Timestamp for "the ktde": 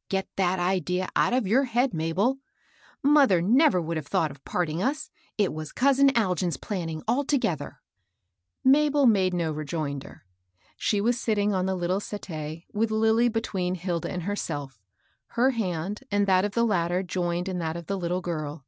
17.86-18.20